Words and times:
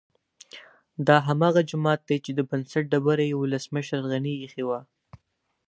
دا 1.07 1.17
هماغه 1.27 1.61
جومات 1.69 1.99
دی 2.09 2.17
چې 2.25 2.31
د 2.33 2.39
بنسټ 2.49 2.83
ډبره 2.91 3.23
یې 3.29 3.35
ولسمشر 3.43 3.99
غني 4.11 4.33
ايښې 4.41 4.63
وه 4.67 4.79